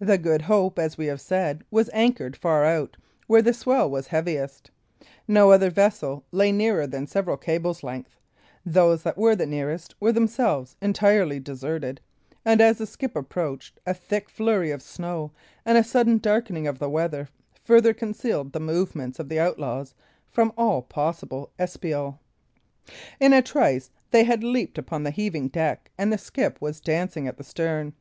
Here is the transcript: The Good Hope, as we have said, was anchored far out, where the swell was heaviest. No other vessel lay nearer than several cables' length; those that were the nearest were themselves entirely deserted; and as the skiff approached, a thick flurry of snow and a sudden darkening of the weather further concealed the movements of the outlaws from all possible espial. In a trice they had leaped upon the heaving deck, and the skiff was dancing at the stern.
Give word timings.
The 0.00 0.16
Good 0.16 0.40
Hope, 0.48 0.78
as 0.78 0.96
we 0.96 1.04
have 1.08 1.20
said, 1.20 1.62
was 1.70 1.90
anchored 1.92 2.38
far 2.38 2.64
out, 2.64 2.96
where 3.26 3.42
the 3.42 3.52
swell 3.52 3.90
was 3.90 4.06
heaviest. 4.06 4.70
No 5.28 5.50
other 5.50 5.68
vessel 5.68 6.24
lay 6.32 6.50
nearer 6.50 6.86
than 6.86 7.06
several 7.06 7.36
cables' 7.36 7.82
length; 7.82 8.16
those 8.64 9.02
that 9.02 9.18
were 9.18 9.36
the 9.36 9.44
nearest 9.44 9.94
were 10.00 10.10
themselves 10.10 10.78
entirely 10.80 11.38
deserted; 11.38 12.00
and 12.46 12.62
as 12.62 12.78
the 12.78 12.86
skiff 12.86 13.14
approached, 13.14 13.78
a 13.84 13.92
thick 13.92 14.30
flurry 14.30 14.70
of 14.70 14.80
snow 14.80 15.32
and 15.66 15.76
a 15.76 15.84
sudden 15.84 16.16
darkening 16.16 16.66
of 16.66 16.78
the 16.78 16.88
weather 16.88 17.28
further 17.62 17.92
concealed 17.92 18.54
the 18.54 18.58
movements 18.58 19.18
of 19.18 19.28
the 19.28 19.38
outlaws 19.38 19.92
from 20.30 20.50
all 20.56 20.80
possible 20.80 21.50
espial. 21.58 22.18
In 23.20 23.34
a 23.34 23.42
trice 23.42 23.90
they 24.12 24.24
had 24.24 24.42
leaped 24.42 24.78
upon 24.78 25.02
the 25.02 25.10
heaving 25.10 25.48
deck, 25.48 25.90
and 25.98 26.10
the 26.10 26.16
skiff 26.16 26.58
was 26.58 26.80
dancing 26.80 27.28
at 27.28 27.36
the 27.36 27.44
stern. 27.44 27.92